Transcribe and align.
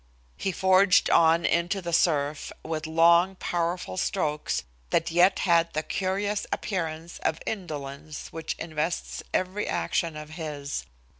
He 0.35 0.51
forged 0.51 1.11
on 1.11 1.45
into 1.45 1.79
the 1.79 1.93
surf, 1.93 2.51
with 2.63 2.87
long, 2.87 3.35
powerful 3.35 3.97
strokes 3.97 4.63
that 4.89 5.11
yet 5.11 5.37
had 5.37 5.73
the 5.73 5.83
curious 5.83 6.47
appearance 6.51 7.19
of 7.19 7.37
indolence 7.45 8.29
which 8.33 8.55
invests 8.57 9.21
every 9.31 9.67
action 9.67 10.17
of 10.17 10.31
his. 10.31 10.87